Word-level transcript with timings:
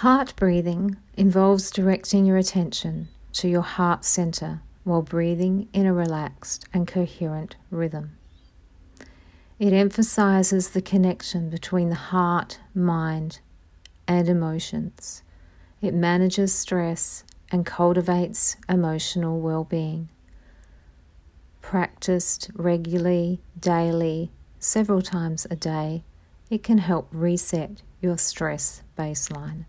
Heart 0.00 0.36
breathing 0.36 0.98
involves 1.16 1.70
directing 1.70 2.26
your 2.26 2.36
attention 2.36 3.08
to 3.32 3.48
your 3.48 3.62
heart 3.62 4.04
center 4.04 4.60
while 4.84 5.00
breathing 5.00 5.70
in 5.72 5.86
a 5.86 5.94
relaxed 5.94 6.66
and 6.74 6.86
coherent 6.86 7.56
rhythm. 7.70 8.18
It 9.58 9.72
emphasizes 9.72 10.68
the 10.68 10.82
connection 10.82 11.48
between 11.48 11.88
the 11.88 11.94
heart, 11.94 12.60
mind, 12.74 13.40
and 14.06 14.28
emotions. 14.28 15.22
It 15.80 15.94
manages 15.94 16.52
stress 16.52 17.24
and 17.50 17.64
cultivates 17.64 18.58
emotional 18.68 19.40
well 19.40 19.64
being. 19.64 20.10
Practiced 21.62 22.50
regularly, 22.52 23.40
daily, 23.58 24.30
several 24.58 25.00
times 25.00 25.46
a 25.50 25.56
day, 25.56 26.04
it 26.50 26.62
can 26.62 26.76
help 26.76 27.08
reset 27.10 27.80
your 28.02 28.18
stress 28.18 28.82
baseline. 28.98 29.64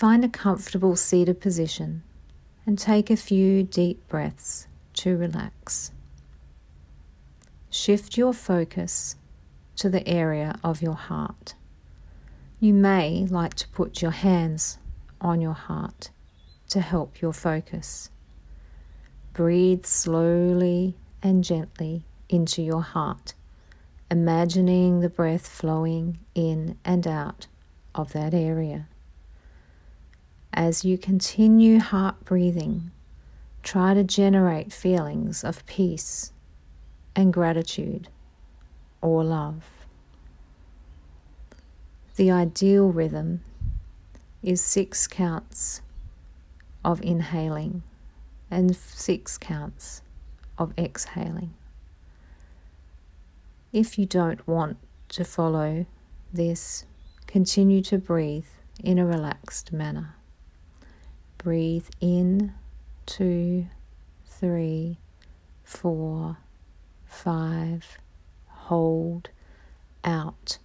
Find 0.00 0.24
a 0.24 0.30
comfortable 0.30 0.96
seated 0.96 1.42
position 1.42 2.02
and 2.64 2.78
take 2.78 3.10
a 3.10 3.18
few 3.18 3.62
deep 3.62 4.08
breaths 4.08 4.66
to 4.94 5.14
relax. 5.14 5.90
Shift 7.68 8.16
your 8.16 8.32
focus 8.32 9.16
to 9.76 9.90
the 9.90 10.08
area 10.08 10.58
of 10.64 10.80
your 10.80 10.94
heart. 10.94 11.52
You 12.60 12.72
may 12.72 13.26
like 13.28 13.52
to 13.56 13.68
put 13.68 14.00
your 14.00 14.12
hands 14.12 14.78
on 15.20 15.42
your 15.42 15.52
heart 15.52 16.08
to 16.70 16.80
help 16.80 17.20
your 17.20 17.34
focus. 17.34 18.08
Breathe 19.34 19.84
slowly 19.84 20.96
and 21.22 21.44
gently 21.44 22.04
into 22.30 22.62
your 22.62 22.80
heart, 22.80 23.34
imagining 24.10 25.00
the 25.00 25.10
breath 25.10 25.46
flowing 25.46 26.20
in 26.34 26.78
and 26.86 27.06
out 27.06 27.48
of 27.94 28.14
that 28.14 28.32
area. 28.32 28.86
As 30.52 30.84
you 30.84 30.98
continue 30.98 31.78
heart 31.78 32.24
breathing, 32.24 32.90
try 33.62 33.94
to 33.94 34.02
generate 34.02 34.72
feelings 34.72 35.44
of 35.44 35.64
peace 35.66 36.32
and 37.14 37.32
gratitude 37.32 38.08
or 39.00 39.22
love. 39.22 39.64
The 42.16 42.30
ideal 42.30 42.88
rhythm 42.88 43.42
is 44.42 44.60
six 44.60 45.06
counts 45.06 45.82
of 46.84 47.00
inhaling 47.02 47.82
and 48.50 48.74
six 48.74 49.38
counts 49.38 50.02
of 50.58 50.72
exhaling. 50.76 51.54
If 53.72 53.98
you 53.98 54.04
don't 54.04 54.46
want 54.48 54.78
to 55.10 55.24
follow 55.24 55.86
this, 56.32 56.84
continue 57.28 57.82
to 57.82 57.98
breathe 57.98 58.46
in 58.82 58.98
a 58.98 59.06
relaxed 59.06 59.72
manner. 59.72 60.16
Breathe 61.42 61.88
in, 62.02 62.52
two, 63.06 63.66
three, 64.26 64.98
four, 65.64 66.36
five. 67.06 67.96
Hold 68.46 69.30
out, 70.04 70.58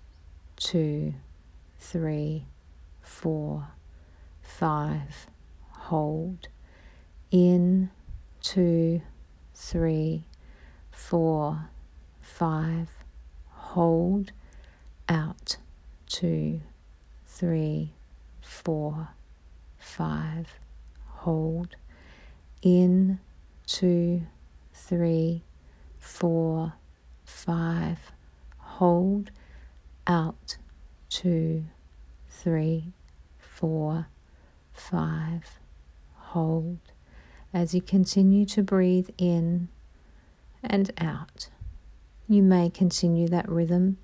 two, 0.58 1.14
three, 1.80 2.48
four, 3.02 3.70
five. 4.42 5.28
Hold 5.72 6.50
in, 7.32 7.90
two, 8.42 9.02
three, 9.54 10.26
four, 10.92 11.70
five. 12.20 12.90
Hold 13.50 14.34
out, 15.08 15.56
two, 16.06 16.60
three, 17.26 17.94
four, 18.42 19.15
five. 19.86 20.48
Hold. 21.08 21.76
In. 22.62 23.20
Two, 23.68 24.22
three, 24.74 25.44
four, 25.98 26.74
five, 27.24 27.98
hold. 28.58 29.32
Out. 30.08 30.58
Two, 31.10 31.66
three, 32.30 32.94
four, 33.40 34.08
five, 34.72 35.60
hold. 36.14 36.78
As 37.54 37.74
you 37.74 37.82
continue 37.82 38.46
to 38.48 38.62
breathe 38.62 39.10
in 39.18 39.70
and 40.64 40.92
out. 41.00 41.50
You 42.28 42.44
may 42.44 42.70
continue 42.70 43.28
that 43.30 43.50
rhythm 43.50 43.98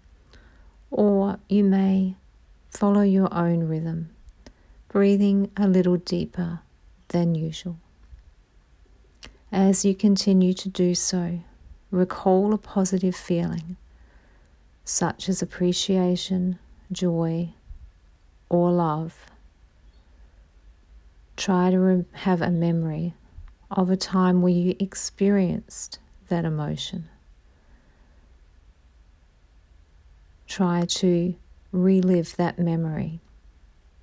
or 0.89 1.37
you 1.49 1.63
may 1.63 2.15
follow 2.69 3.01
your 3.01 3.33
own 3.33 3.67
rhythm, 3.67 4.09
breathing 4.91 5.49
a 5.55 5.65
little 5.69 5.95
deeper 5.95 6.59
than 7.07 7.33
usual. 7.33 7.77
As 9.49 9.85
you 9.85 9.95
continue 9.95 10.53
to 10.55 10.67
do 10.67 10.93
so, 10.95 11.39
recall 11.91 12.53
a 12.53 12.57
positive 12.57 13.15
feeling, 13.15 13.77
such 14.83 15.29
as 15.29 15.41
appreciation, 15.41 16.59
joy, 16.91 17.47
or 18.49 18.69
love. 18.69 19.27
Try 21.37 21.71
to 21.71 22.05
have 22.11 22.41
a 22.41 22.51
memory 22.51 23.13
of 23.71 23.89
a 23.89 23.95
time 23.95 24.41
where 24.41 24.51
you 24.51 24.75
experienced 24.77 25.99
that 26.27 26.43
emotion. 26.43 27.07
Try 30.49 30.83
to 30.85 31.33
relive 31.71 32.35
that 32.35 32.59
memory. 32.59 33.21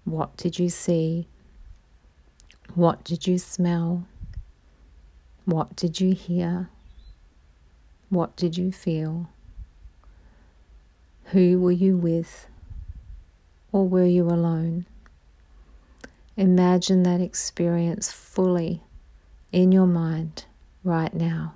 What 0.08 0.38
did 0.38 0.58
you 0.58 0.70
see? 0.70 1.28
What 2.74 3.04
did 3.04 3.26
you 3.26 3.36
smell? 3.36 4.06
What 5.44 5.76
did 5.76 6.00
you 6.00 6.14
hear? 6.14 6.70
What 8.08 8.34
did 8.34 8.56
you 8.56 8.72
feel? 8.72 9.28
Who 11.24 11.60
were 11.60 11.72
you 11.72 11.98
with? 11.98 12.46
Or 13.70 13.86
were 13.86 14.06
you 14.06 14.24
alone? 14.24 14.86
Imagine 16.38 17.02
that 17.02 17.20
experience 17.20 18.10
fully 18.10 18.82
in 19.52 19.72
your 19.72 19.86
mind 19.86 20.46
right 20.84 21.12
now 21.12 21.52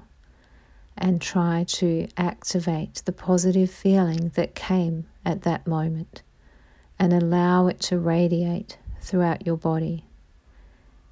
and 0.99 1.23
try 1.23 1.65
to 1.69 2.07
activate 2.19 3.01
the 3.07 3.13
positive 3.13 3.71
feeling 3.71 4.31
that 4.35 4.55
came 4.55 5.07
at 5.25 5.41
that 5.43 5.67
moment 5.67 6.21
and 7.03 7.13
allow 7.13 7.67
it 7.67 7.81
to 7.81 7.99
radiate 7.99 8.79
throughout 9.01 9.45
your 9.45 9.57
body. 9.57 10.05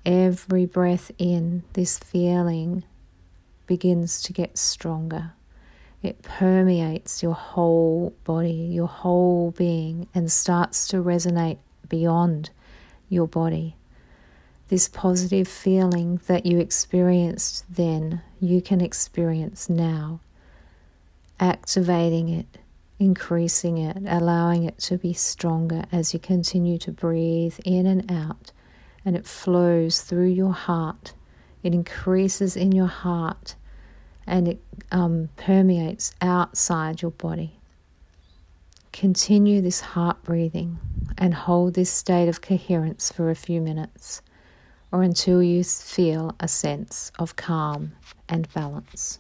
Every 0.07 0.65
breath 0.65 1.11
in, 1.19 1.65
this 1.73 1.99
feeling 1.99 2.85
begins 3.67 4.23
to 4.23 4.33
get 4.33 4.57
stronger. 4.57 5.33
It 6.01 6.23
permeates 6.23 7.25
your 7.25 7.35
whole 7.35 8.15
body, 8.23 8.53
your 8.53 8.87
whole 8.87 9.51
being, 9.51 10.07
and 10.15 10.31
starts 10.31 10.87
to 10.89 11.03
resonate 11.03 11.59
beyond 11.89 12.51
your 13.09 13.27
body. 13.27 13.75
This 14.69 14.87
positive 14.87 15.49
feeling 15.49 16.21
that 16.29 16.47
you 16.47 16.61
experienced 16.61 17.65
then, 17.69 18.23
you 18.39 18.63
can 18.63 18.81
experience 18.81 19.69
now. 19.69 20.21
Activating 21.41 22.29
it, 22.29 22.59
increasing 23.01 23.79
it, 23.79 23.97
allowing 24.07 24.65
it 24.65 24.79
to 24.79 24.99
be 24.99 25.15
stronger 25.15 25.85
as 25.91 26.15
you 26.15 26.21
continue 26.21 26.79
to 26.79 26.93
breathe 26.93 27.59
in 27.65 27.87
and 27.87 28.13
out 28.13 28.53
and 29.05 29.17
it 29.17 29.27
flows 29.27 30.03
through 30.03 30.29
your 30.29 30.53
heart. 30.53 31.15
It 31.63 31.75
increases 31.75 32.57
in 32.57 32.73
your 32.73 32.87
heart 32.87 33.57
and 34.27 34.49
it 34.49 34.63
um, 34.93 35.31
permeates 35.37 36.15
outside 36.21 37.03
your 37.03 37.11
body. 37.11 37.57
Continue 38.93 39.63
this 39.63 39.81
heart 39.81 40.23
breathing 40.23 40.79
and 41.17 41.33
hold 41.33 41.75
this 41.75 41.91
state 41.91 42.29
of 42.29 42.43
coherence 42.43 43.11
for 43.11 43.31
a 43.31 43.35
few 43.35 43.63
minutes 43.63 44.21
or 44.93 45.03
until 45.03 45.43
you 45.43 45.65
feel 45.65 46.35
a 46.41 46.49
sense 46.49 47.13
of 47.19 47.37
calm 47.37 47.93
and 48.29 48.53
balance. 48.53 49.20